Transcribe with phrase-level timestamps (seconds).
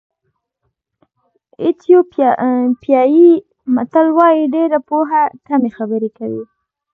[1.61, 3.29] ایتیوپیایي
[3.75, 6.43] متل وایي ډېره پوهه کمې خبرې کوي.